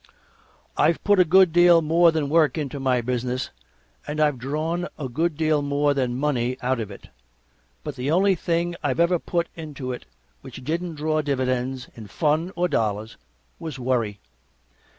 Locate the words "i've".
0.77-1.03, 4.19-4.39, 8.81-8.99